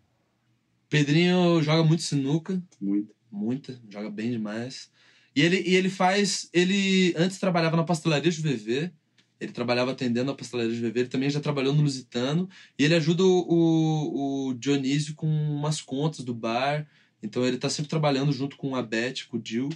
[0.88, 3.12] Pedrinho joga muito sinuca, Muito.
[3.28, 4.92] muita, joga bem demais.
[5.34, 6.48] E ele, e ele faz.
[6.52, 8.92] Ele antes trabalhava na pastelaria de VV.
[9.40, 11.00] Ele trabalhava atendendo a pastelaria de VV.
[11.00, 12.48] Ele também já trabalhou no Lusitano.
[12.78, 16.86] E ele ajuda o, o, o Dionísio com umas contas do bar.
[17.20, 19.68] Então ele tá sempre trabalhando junto com a Beth, com o Dil.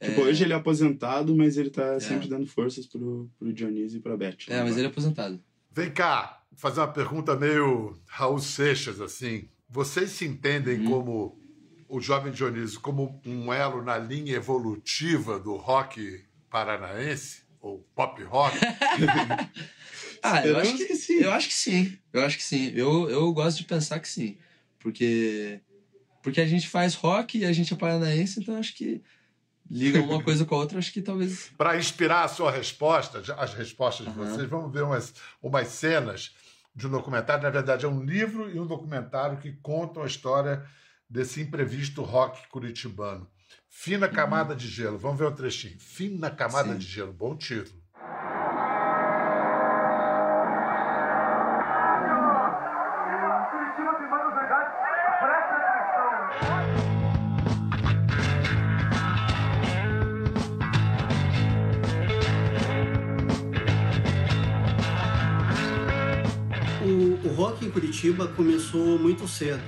[0.00, 4.00] Tipo, hoje ele é aposentado, mas ele tá sempre dando forças pro, pro Dionísio e
[4.00, 4.36] pra Beth.
[4.48, 5.40] É, mas ele é aposentado.
[5.72, 9.48] Vem cá, vou fazer uma pergunta meio Raul Seixas, assim.
[9.68, 10.90] Vocês se entendem Uhum.
[10.90, 11.38] como
[11.88, 17.44] o jovem Dionísio como um elo na linha evolutiva do rock paranaense?
[17.60, 18.56] Ou pop rock?
[20.22, 21.18] Ah, eu acho Esperamos que, que sim.
[21.20, 21.98] Eu acho que sim.
[22.12, 22.72] Eu acho que sim.
[22.74, 24.36] Eu, eu gosto de pensar que sim.
[24.80, 25.60] Porque
[26.22, 29.00] porque a gente faz rock e a gente é paranaense, então acho que
[29.70, 31.50] liga uma coisa com a outra, acho que talvez.
[31.58, 34.30] Para inspirar a sua resposta, as respostas de Aham.
[34.30, 36.34] vocês, vamos ver umas, umas cenas
[36.74, 37.42] de um documentário.
[37.42, 40.64] Na verdade, é um livro e um documentário que contam a história
[41.08, 43.28] desse imprevisto rock curitibano.
[43.68, 44.98] Fina camada de gelo.
[44.98, 45.78] Vamos ver um trechinho.
[45.78, 46.78] Fina camada Sim.
[46.78, 47.12] de gelo.
[47.12, 47.80] Bom título.
[66.88, 69.60] O rock em Curitiba começou muito cedo.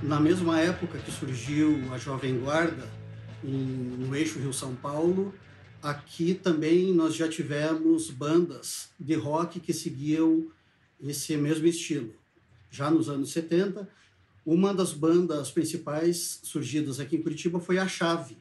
[0.00, 2.88] Na mesma época que surgiu a Jovem Guarda,
[3.42, 5.34] em, no eixo Rio-São Paulo,
[5.82, 10.46] aqui também nós já tivemos bandas de rock que seguiam
[11.02, 12.14] esse mesmo estilo.
[12.70, 13.88] Já nos anos 70,
[14.46, 18.38] uma das bandas principais surgidas aqui em Curitiba foi a Chave.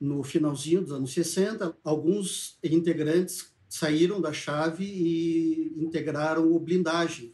[0.00, 7.32] No finalzinho dos anos 60, alguns integrantes saíram da Chave e integraram o Blindagem,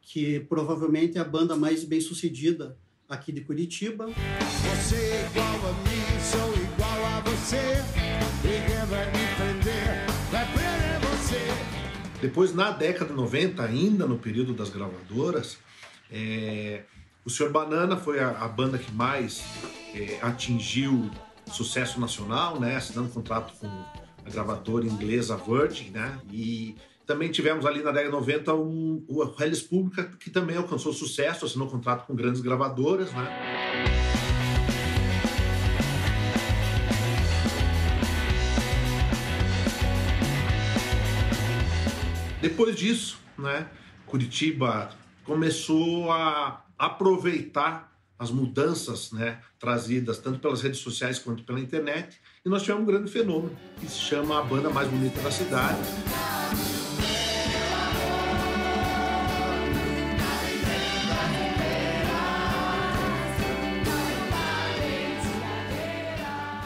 [0.00, 2.76] que provavelmente é a banda mais bem sucedida
[3.08, 4.06] aqui de Curitiba.
[4.06, 7.82] Você é igual a mim, sou igual a você.
[8.42, 12.20] Ninguém vai me prender, vai prender você.
[12.20, 15.58] Depois, na década de 90, ainda no período das gravadoras,
[16.10, 16.84] é,
[17.24, 17.50] o Sr.
[17.50, 19.42] Banana foi a, a banda que mais
[19.94, 21.10] é, atingiu
[21.52, 23.68] sucesso nacional, né, assinando contrato com
[24.26, 26.74] a gravadora inglesa Virgin, né, e
[27.06, 31.46] também tivemos ali na década de 90 um, o Hellis Pública, que também alcançou sucesso,
[31.46, 33.84] assinou contrato com grandes gravadoras, né.
[42.42, 43.68] Depois disso, né,
[44.06, 44.90] Curitiba
[45.24, 52.48] começou a aproveitar as mudanças né, trazidas tanto pelas redes sociais quanto pela internet e
[52.48, 55.80] nós tivemos um grande fenômeno que se chama a banda mais bonita da cidade.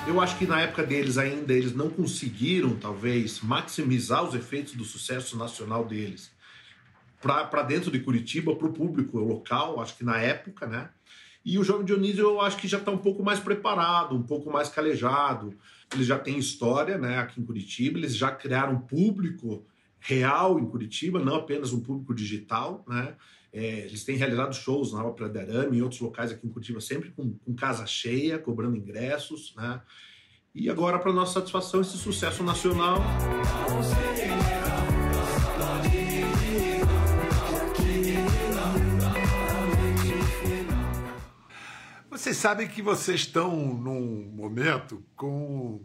[0.07, 4.85] Eu acho que na época deles ainda eles não conseguiram talvez maximizar os efeitos do
[4.85, 6.33] sucesso nacional deles
[7.21, 10.89] para dentro de Curitiba, para o público local, acho que na época, né?
[11.45, 14.51] E o Jovem Dionísio eu acho que já está um pouco mais preparado, um pouco
[14.51, 15.55] mais calejado.
[15.93, 19.65] Eles já têm história né, aqui em Curitiba, eles já criaram um público
[19.99, 23.15] real em Curitiba, não apenas um público digital, né?
[23.53, 26.81] É, eles têm realizado shows na Ópera de Arame e outros locais aqui em Curitiba,
[26.81, 29.81] sempre com, com casa cheia, cobrando ingressos, né?
[30.55, 32.99] E agora, para nossa satisfação, esse sucesso nacional.
[42.21, 45.83] Vocês sabem que vocês estão num momento com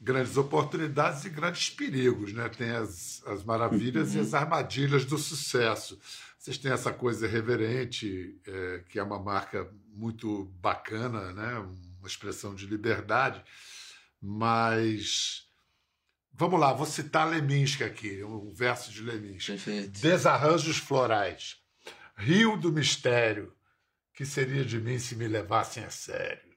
[0.00, 2.48] grandes oportunidades e grandes perigos, né?
[2.48, 4.18] Tem as, as maravilhas uhum.
[4.18, 5.98] e as armadilhas do sucesso.
[6.38, 11.58] Vocês têm essa coisa irreverente, é, que é uma marca muito bacana, né?
[11.98, 13.42] Uma expressão de liberdade,
[14.22, 15.48] mas
[16.32, 19.50] vamos lá, vou citar Leminski aqui, um verso de Leminski.
[19.50, 20.00] Perfeito.
[20.00, 21.56] Desarranjos florais,
[22.16, 23.52] Rio do Mistério,
[24.20, 26.52] que seria de mim se me levassem a sério?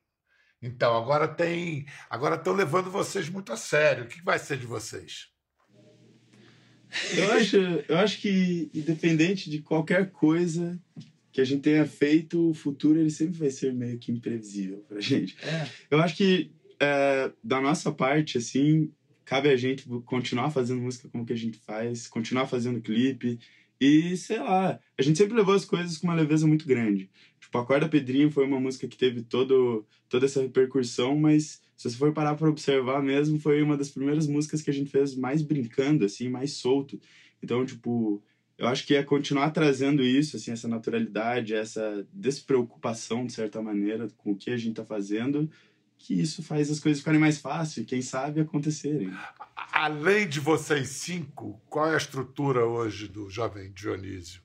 [0.61, 1.85] Então, agora tem.
[2.09, 4.03] Agora estão levando vocês muito a sério.
[4.03, 5.29] O que vai ser de vocês?
[7.15, 7.55] Eu acho,
[7.87, 10.77] eu acho que, independente de qualquer coisa
[11.31, 14.99] que a gente tenha feito, o futuro ele sempre vai ser meio que imprevisível pra
[14.99, 15.37] gente.
[15.41, 15.69] É.
[15.89, 18.91] Eu acho que, é, da nossa parte, assim,
[19.23, 23.39] cabe a gente continuar fazendo música como que a gente faz, continuar fazendo clipe.
[23.79, 27.09] E, sei lá, a gente sempre levou as coisas com uma leveza muito grande.
[27.53, 31.95] Tipo, Acorda Pedrinho foi uma música que teve todo, toda essa repercussão, mas se você
[31.95, 35.43] for parar para observar mesmo, foi uma das primeiras músicas que a gente fez mais
[35.43, 36.99] brincando, assim, mais solto.
[37.43, 38.23] Então, tipo,
[38.57, 44.07] eu acho que é continuar trazendo isso, assim, essa naturalidade, essa despreocupação, de certa maneira,
[44.17, 45.47] com o que a gente tá fazendo,
[45.99, 49.11] que isso faz as coisas ficarem mais fáceis, quem sabe acontecerem.
[49.71, 54.41] Além de vocês cinco, qual é a estrutura hoje do Jovem Dionísio?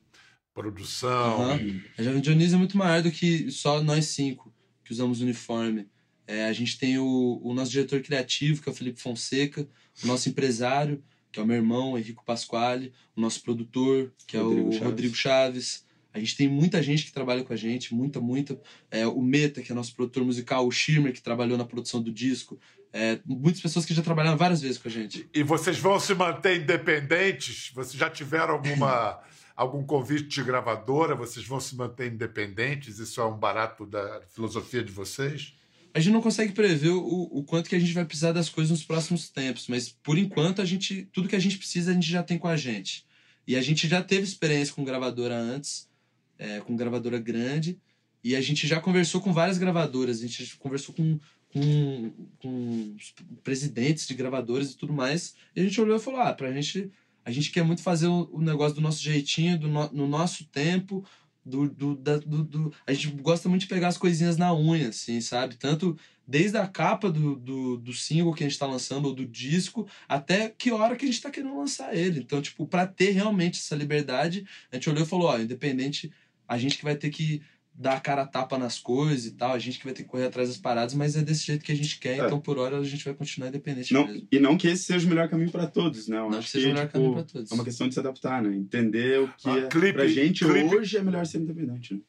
[0.59, 1.53] Produção?
[1.53, 1.81] Uhum.
[1.97, 5.87] A Jovem Dionísio é muito maior do que só nós cinco que usamos uniforme.
[6.27, 9.65] É, a gente tem o, o, nosso diretor criativo, que é o Felipe Fonseca,
[10.03, 14.41] o nosso empresário, que é o meu irmão, Henrico Pasquale, o nosso produtor, que é
[14.41, 14.87] Rodrigo o Chaves.
[14.87, 15.85] Rodrigo Chaves.
[16.13, 18.59] A gente tem muita gente que trabalha com a gente, muita, muita.
[18.91, 22.11] É, o Meta, que é nosso produtor musical, o Schirmer, que trabalhou na produção do
[22.11, 22.59] disco.
[22.91, 25.29] É, muitas pessoas que já trabalharam várias vezes com a gente.
[25.33, 27.71] E vocês vão se manter independentes?
[27.73, 29.21] Vocês já tiveram alguma
[29.59, 31.13] algum convite de gravadora?
[31.13, 32.97] Vocês vão se manter independentes?
[32.97, 35.53] Isso é um barato da filosofia de vocês?
[35.93, 38.71] A gente não consegue prever o, o quanto que a gente vai precisar das coisas
[38.71, 42.09] nos próximos tempos, mas por enquanto a gente tudo que a gente precisa a gente
[42.09, 43.05] já tem com a gente.
[43.45, 45.89] E a gente já teve experiência com gravadora antes,
[46.37, 47.77] é, com gravadora grande,
[48.23, 51.19] e a gente já conversou com várias gravadoras, a gente conversou com,
[51.51, 52.95] com, com
[53.43, 56.89] presidentes de gravadoras e tudo mais, e a gente olhou e falou: ah, pra gente
[57.25, 61.05] a gente quer muito fazer o, negócio do nosso jeitinho, do no, no nosso tempo,
[61.45, 64.89] do, do, da- do, do- A gente gosta muito de pegar as coisinhas na unha,
[64.89, 65.55] assim, sabe?
[65.55, 69.25] Tanto desde a capa do, do, do single que a gente tá lançando, ou do
[69.25, 72.19] disco, até que hora que a gente tá querendo lançar ele.
[72.19, 76.11] Então, tipo, pra ter realmente essa liberdade, a gente olhou e falou, ó, independente,
[76.47, 77.41] a gente que vai ter que
[77.81, 80.09] dar a cara a tapa nas coisas e tal, a gente que vai ter que
[80.09, 82.25] correr atrás das paradas, mas é desse jeito que a gente quer, É.
[82.25, 84.27] então por hora a gente vai continuar independente Não, mesmo.
[84.29, 86.17] e não que esse seja o melhor caminho pra todos, né?
[86.17, 87.49] Eu Não acho que seja o melhor tipo, caminho pra todos.
[87.49, 88.53] É uma questão de se adaptar, né?
[88.53, 91.93] Entender o que Ah, é clipe- pra gente clipe- hoje é melhor ser independente.
[91.93, 92.01] Né?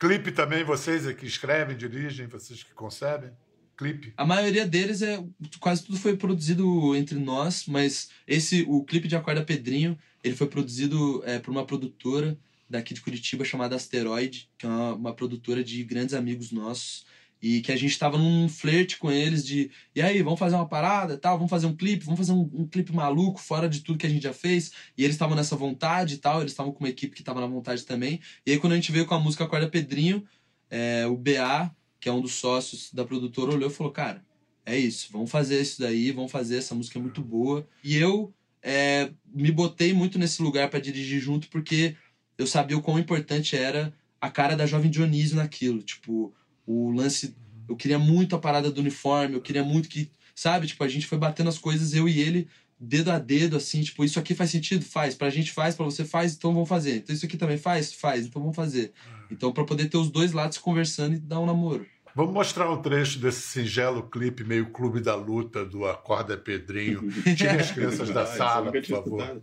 [0.00, 3.30] Clipe também, vocês é que escrevem, dirigem, vocês que concebem?
[3.76, 4.12] Clipe.
[4.16, 5.24] A maioria deles é.
[5.60, 10.46] Quase tudo foi produzido entre nós, mas esse, o clipe de Acorda Pedrinho, ele foi
[10.48, 12.36] produzido é, por uma produtora
[12.68, 17.04] daqui de Curitiba chamada Asteroid, que é uma, uma produtora de grandes amigos nossos.
[17.42, 19.70] E que a gente tava num flerte com eles de.
[19.94, 21.36] E aí, vamos fazer uma parada tal?
[21.36, 22.04] Vamos fazer um clipe?
[22.04, 24.72] Vamos fazer um, um clipe maluco, fora de tudo que a gente já fez.
[24.96, 27.46] E eles estavam nessa vontade e tal, eles estavam com uma equipe que tava na
[27.46, 28.18] vontade também.
[28.46, 30.24] E aí, quando a gente veio com a música Acorda Pedrinho,
[30.70, 34.24] é, o BA, que é um dos sócios da produtora, olhou e falou: Cara,
[34.64, 37.68] é isso, vamos fazer isso daí, vamos fazer, essa música é muito boa.
[37.82, 41.94] E eu é, me botei muito nesse lugar pra dirigir junto, porque
[42.38, 45.82] eu sabia o quão importante era a cara da Jovem Dionísio naquilo.
[45.82, 46.34] Tipo,
[46.66, 47.34] o lance.
[47.68, 50.10] Eu queria muito a parada do uniforme, eu queria muito que.
[50.34, 50.66] Sabe?
[50.66, 54.04] Tipo, a gente foi batendo as coisas, eu e ele, dedo a dedo, assim, tipo,
[54.04, 54.84] isso aqui faz sentido?
[54.84, 55.14] Faz.
[55.14, 56.96] Pra gente faz, pra você faz, então vamos fazer.
[56.96, 57.92] Então isso aqui também faz?
[57.92, 58.92] Faz, então vamos fazer.
[59.30, 61.86] Então, pra poder ter os dois lados conversando e dar um namoro.
[62.14, 67.10] Vamos mostrar um trecho desse singelo clipe meio Clube da Luta do Acorda Pedrinho.
[67.36, 69.42] Tirem as crianças da sala, por favor.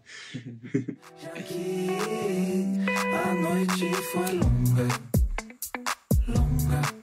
[3.26, 4.88] A noite foi longa,
[6.30, 7.01] longa.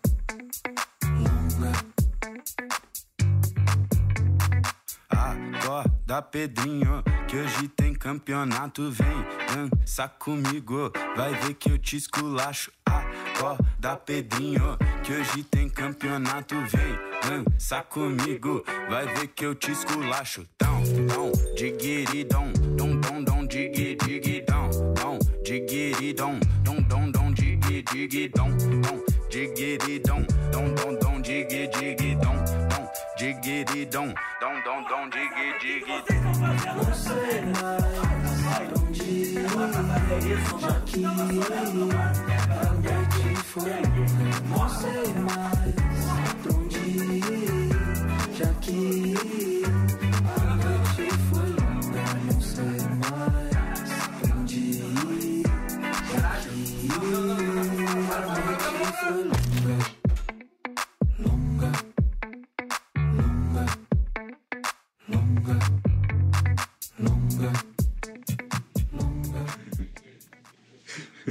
[6.08, 8.90] Acorda, Pedrinho, que hoje tem campeonato.
[8.90, 12.72] Vem dança comigo, vai ver que eu te esculacho.
[12.86, 16.54] Acorda, Pedrinho, que hoje tem campeonato.
[16.54, 20.46] Vem dança comigo, vai ver que eu te esculacho.
[20.58, 27.82] Dão, dão, digiri, dom, dom, dom, dom, digi, digi, dom, digiri, dom, dom, dom, digi,
[27.82, 32.37] digi, dom, dom, digiri, dom, dom, dom, digi, digi, dom,
[33.18, 35.96] dom, digiri, dom, dom, dom, digi, digi,
[36.76, 39.48] Não sei mais onde ir,
[40.60, 41.10] já que a
[42.94, 43.82] noite foi.
[44.48, 45.97] Não sei mais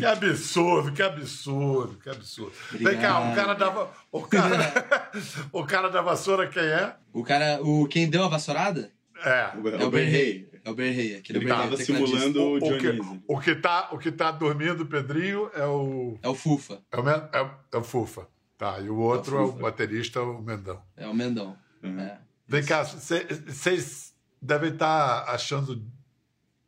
[0.08, 2.52] absurdo, que absurdo, que absurdo.
[2.72, 3.32] Vem cá, Obrigado.
[3.32, 3.92] o cara dava.
[4.12, 5.10] O cara,
[5.52, 6.96] o cara da vassoura quem é?
[7.14, 8.92] O cara, o quem deu a vassourada?
[9.24, 9.52] É.
[9.80, 10.48] É o Berrei.
[10.64, 12.18] É o Berrei, aquele Ele Berrei, tava o tecladista.
[12.20, 13.24] simulando o O que, Dionísio.
[13.28, 16.18] o, que tá, o que tá dormindo, Pedrinho, é o.
[16.22, 18.28] É o Fufa, É o, é, o- é o Fufa.
[18.58, 19.60] Tá, e o outro é o, Fufa.
[19.62, 20.82] baterista, o Mendão.
[20.96, 21.56] é o Mendão.
[21.84, 22.00] Uhum.
[22.00, 22.20] É.
[22.48, 25.84] Vem cá, vocês devem estar achando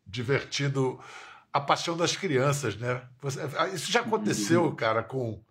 [0.06, 1.00] divertido
[1.52, 3.02] a paixão das crianças, né?
[3.22, 3.40] Você-
[3.74, 5.42] Isso já aconteceu, cara, com,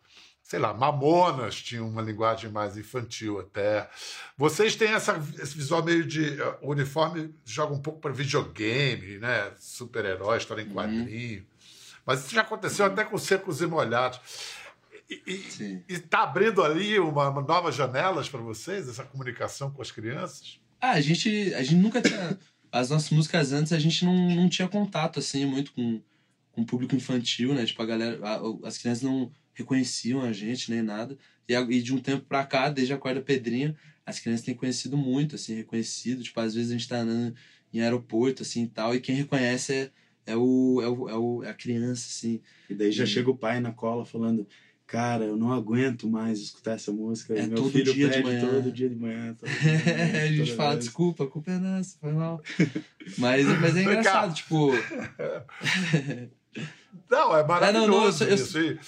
[0.43, 3.89] sei lá, Mamonas tinha uma linguagem mais infantil até.
[4.37, 6.37] Vocês têm essa, esse visual meio de.
[6.63, 9.51] O uniforme joga um pouco para videogame, né?
[9.59, 11.45] Super-herói, história em quadrinho.
[12.07, 14.21] Mas isso já aconteceu até com secos e molhados.
[15.11, 15.83] E, e, Sim.
[15.89, 20.61] e tá abrindo ali uma, uma novas janelas para vocês, essa comunicação com as crianças?
[20.81, 22.39] Ah, a gente, a gente nunca tinha.
[22.72, 26.02] As nossas músicas antes, a gente não, não tinha contato, assim, muito com,
[26.52, 27.64] com o público infantil, né?
[27.66, 28.18] Tipo, a galera.
[28.26, 31.16] a- as crianças não reconheciam a gente nem nada.
[31.48, 33.74] E, e de um tempo pra cá, desde a Corda Pedrinho,
[34.07, 36.22] as crianças têm conhecido muito, assim, reconhecido.
[36.22, 37.35] Tipo, às vezes a gente tá andando
[37.72, 39.90] em aeroporto, assim e tal, e quem reconhece é,
[40.26, 42.40] é, o, é, o, é, o, é a criança, assim.
[42.68, 43.07] E daí já Hum.
[43.07, 44.46] chega o pai na cola falando:
[44.88, 47.35] Cara, eu não aguento mais escutar essa música.
[47.38, 49.35] É Meu todo filho dia de pede manhã." todo dia de manhã.
[49.38, 50.85] todo dia de manhã, a gente fala, vez.
[50.85, 52.42] desculpa, a culpa é nossa, foi mal.
[53.18, 54.70] Mas, mas é engraçado, tipo.
[57.11, 58.59] Não, é não, maravilhoso não, eu sou- eu isso.
[58.59, 58.79] E-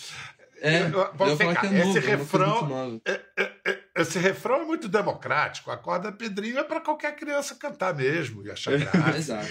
[0.62, 4.18] É, Eu- eu ficar, que é esse novo, é coisa refrão- é- é- é- Esse
[4.18, 5.70] refrão é muito democrático.
[5.70, 9.16] A corda Pedrinho é para qualquer criança cantar mesmo e achar graça.
[9.18, 9.46] Exato.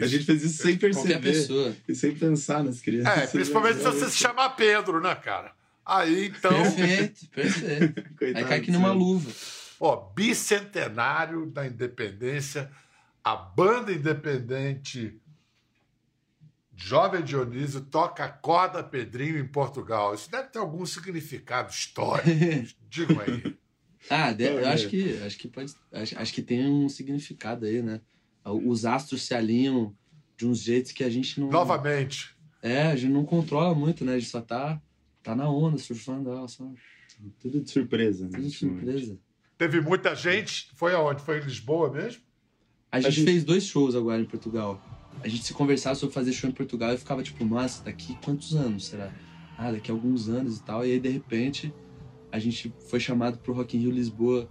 [0.00, 1.20] A gente fez isso sem perceber.
[1.20, 1.74] pessoa.
[1.88, 3.18] E sem pensar nas crianças.
[3.18, 5.52] É, principalmente se você se chamar Pedro, né, cara?
[5.84, 8.00] Aí então, Perfeito, perfeito.
[8.06, 9.30] Aí Coitado cai que do numa luva.
[9.80, 12.70] ó, bicentenário da independência,
[13.24, 15.18] a banda independente
[16.74, 20.14] Jovem Dionísio toca corda Pedrinho em Portugal.
[20.14, 22.28] Isso deve ter algum significado histórico.
[22.88, 23.56] Digam aí.
[24.10, 25.74] Ah, de- eu acho que, acho que pode.
[25.92, 28.00] Acho, acho que tem um significado aí, né?
[28.44, 29.94] Os astros se alinham
[30.36, 31.48] de uns jeitos que a gente não.
[31.48, 32.34] Novamente.
[32.62, 34.14] É, a gente não controla muito, né?
[34.14, 34.80] A gente só tá,
[35.22, 36.68] tá na onda, surfando, ó, só.
[37.40, 38.30] Tudo de surpresa, né?
[38.34, 39.18] Tudo surpresa.
[39.58, 40.70] Teve muita gente.
[40.74, 41.22] Foi aonde?
[41.22, 42.22] Foi em Lisboa mesmo?
[42.90, 44.80] A gente, gente- fez dois shows agora em Portugal.
[45.22, 48.54] A gente se conversava sobre fazer show em Portugal e ficava tipo, nossa, daqui quantos
[48.56, 49.12] anos será?
[49.56, 50.84] Ah, daqui a alguns anos e tal.
[50.84, 51.72] E aí, de repente,
[52.32, 54.48] a gente foi chamado pro Rock in Rio Lisboa,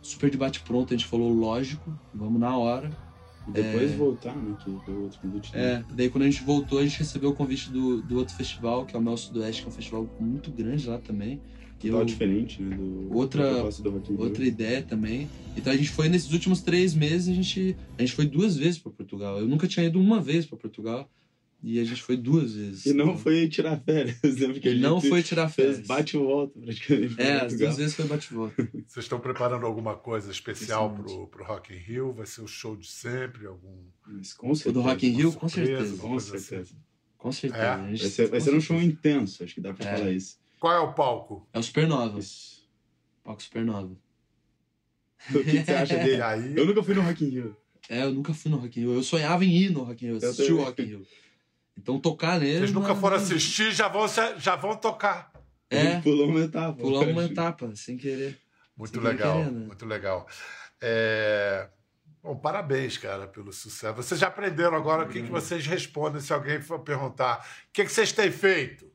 [0.00, 0.92] super debate pronto.
[0.94, 2.90] A gente falou, lógico, vamos na hora.
[3.48, 4.56] E depois voltar, né?
[4.58, 5.54] Que do outro convite.
[5.54, 5.62] né?
[5.62, 8.84] É, daí quando a gente voltou, a gente recebeu o convite do, do outro festival,
[8.84, 11.40] que é o Mel Sudoeste, que é um festival muito grande lá também.
[11.78, 12.74] Total eu- diferente, né?
[12.74, 15.28] Do, Outra- do outra ideia também.
[15.56, 18.78] Então a gente foi nesses últimos três meses, a gente, a gente foi duas vezes
[18.78, 19.38] para Portugal.
[19.38, 21.08] Eu nunca tinha ido uma vez para Portugal
[21.62, 22.86] e a gente foi duas vezes.
[22.86, 24.48] E não Então, foi tirar férias, né?
[24.52, 25.76] Porque a e não gente foi tirar férias.
[25.76, 27.14] fez bate e volta praticamente.
[27.14, 28.68] pra É, as duas vezes foi bate-volta.
[28.86, 32.12] Vocês estão preparando alguma coisa especial pro, pro Rock in Rio?
[32.12, 33.46] Vai ser o show de sempre?
[33.46, 33.84] Algum...
[34.06, 34.74] Mas com O certeza.
[34.74, 36.00] do Rock in Rio, com surpresa, certeza.
[36.02, 36.76] Com coisa certeza.
[37.18, 37.64] Com certeza.
[37.64, 37.88] É?
[37.90, 39.96] Gente- Vai ser, vai ser um show intenso, acho que dá pra É.
[39.96, 40.38] falar isso.
[40.60, 41.48] Qual é o palco?
[41.52, 42.18] É o Supernova.
[42.18, 42.64] Isso.
[43.24, 43.96] Palco Supernova.
[45.30, 46.22] O que, que você acha E dele?
[46.22, 46.56] aí?
[46.56, 47.56] Eu nunca fui no Rock in Rio.
[47.88, 48.94] É, eu nunca fui no Rock in Rio.
[48.94, 50.58] Eu sonhava em ir no Rock in Rio, Eu assistir o.
[50.62, 51.06] Rock in Rio.
[51.78, 52.58] Então tocar nele.
[52.58, 54.06] Vocês nunca mas- foram assistir, já vão,
[54.38, 55.30] já vão tocar.
[55.68, 56.78] É, Pulou uma etapa.
[56.80, 58.38] pular uma etapa, sem querer.
[58.76, 59.66] Muito Sem legal, querer, né?
[59.66, 60.26] muito legal.
[60.80, 61.68] É,
[62.22, 63.94] Bom, parabéns, cara, pelo sucesso.
[63.94, 67.38] Vocês já aprenderam agora o que, que vocês respondem se alguém for perguntar.
[67.68, 68.84] O que, que vocês têm feito?
[68.84, 68.90] Com-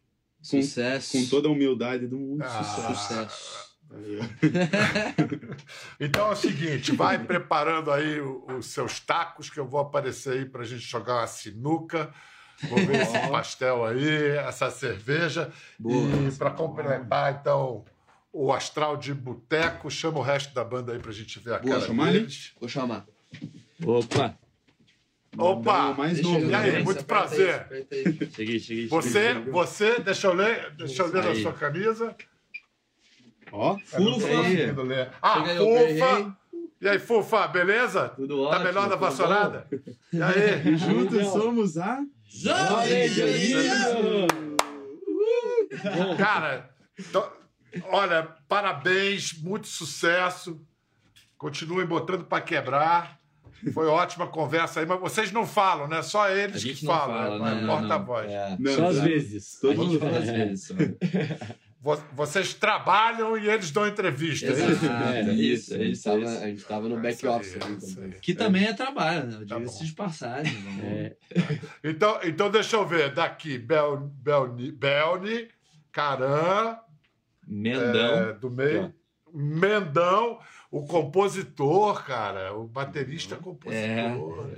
[0.62, 1.18] Sucesso.
[1.18, 2.44] Com toda a humildade do mundo.
[2.44, 2.64] Ah.
[2.64, 3.72] sucesso.
[6.00, 10.46] Então é o seguinte, vai preparando aí os seus tacos, que eu vou aparecer aí
[10.46, 12.14] pra gente jogar uma sinuca.
[12.70, 15.52] Vou ver esse pastel aí, essa cerveja.
[15.80, 16.08] Boa.
[16.28, 17.84] E para complementar, então,
[18.32, 21.76] o astral de boteco, chama o resto da banda aí pra gente ver a Boa,
[21.76, 22.12] cara chamar, né?
[22.14, 22.54] deles.
[22.60, 23.06] Vou chamar.
[23.86, 24.38] Opa!
[25.38, 25.94] Opa!
[25.94, 26.40] Mais novo.
[26.40, 27.68] eu E aí, muito prazer.
[28.36, 28.88] Cheguei, cheguei.
[28.88, 32.16] Você, você, deixa eu ler, deixa eu ler na sua camisa.
[33.52, 34.28] Ó, Fufa.
[35.22, 35.44] Ah.
[35.44, 36.38] Fufa!
[36.82, 38.10] E aí, Fufa, beleza?
[38.10, 38.64] Tudo Tá ótimo.
[38.66, 39.68] melhor da tudo vassourada?
[40.12, 40.76] E aí?
[40.78, 42.00] juntos somos a.
[42.34, 44.28] Jovem Dionísio!
[46.18, 47.30] Cara, então,
[47.90, 50.66] olha, parabéns, muito sucesso.
[51.38, 53.20] Continuem botando pra quebrar.
[53.74, 56.02] Foi ótima conversa aí, mas vocês não falam, né?
[56.02, 57.62] Só A eles que falam, fala, né?
[57.62, 57.68] né?
[57.68, 58.32] Porta-voz.
[58.32, 58.56] É.
[58.58, 59.60] Não, Só às vezes.
[59.60, 60.72] Todo mundo fala às vezes.
[62.14, 64.46] Vocês trabalham e eles dão entrevista.
[64.46, 64.62] é isso?
[64.86, 65.74] Exato, É, isso.
[65.74, 66.44] é A gente isso, tava, é isso.
[66.44, 67.56] a gente tava no É back office.
[67.56, 68.06] é também.
[68.14, 68.20] aí.
[68.22, 69.46] Que também é trabalho, né?
[69.50, 70.54] Tá Diga-se de passagem.
[70.62, 71.16] vamos- É,
[71.84, 73.12] Então, então, deixa eu ver.
[73.14, 75.48] Daqui, Bel, Belni, Belni
[75.92, 76.78] Caran,
[77.48, 78.30] Mendão.
[78.30, 78.94] é, do meio.
[79.34, 80.40] Mendão,
[80.70, 84.52] o compositor, cara, o baterista compositor.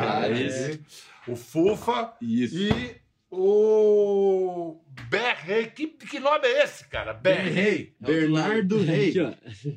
[0.00, 0.80] Ah, É, isso.
[1.28, 2.56] O Fufa Isso.
[2.56, 2.96] e
[3.38, 5.66] o Berrei.
[5.66, 7.12] Que, que nome é esse, cara?
[7.12, 7.94] Berrei.
[8.02, 8.06] É.
[8.06, 9.14] Bernardo Rei.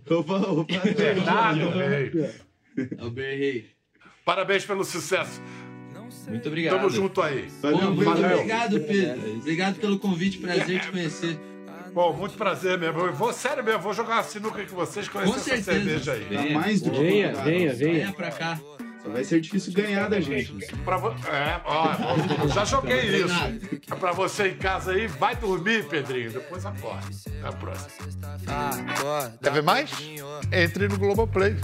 [0.10, 0.74] Opa, opa.
[0.95, 2.12] Bernardo Rei.
[2.98, 3.69] É o Berrei.
[4.26, 5.41] Parabéns pelo sucesso.
[6.28, 6.78] Muito obrigado.
[6.78, 7.48] Tamo junto aí.
[7.62, 8.34] Valeu, muito Valeu.
[8.38, 9.36] obrigado, Pedro.
[9.38, 11.39] Obrigado pelo convite, prazer te conhecer.
[11.93, 13.00] Bom, muito prazer mesmo.
[13.00, 16.26] Eu vou, sério mesmo, vou jogar uma sinuca com vocês, conhecer Com essa cerveja aí.
[16.26, 18.13] Tá mais do que Venha, venha, Venha venha.
[18.13, 18.60] pra cá.
[19.12, 20.54] Vai ser difícil ganhar da gente.
[20.86, 21.10] Pra vo...
[21.28, 23.95] É, ó, eu já joguei isso.
[24.00, 26.32] Pra você em casa aí, vai dormir, Pedrinho.
[26.32, 27.08] Depois acorda.
[27.28, 27.89] Até a próxima.
[29.41, 29.91] Quer ver mais?
[30.52, 31.56] Entre no Globoplay.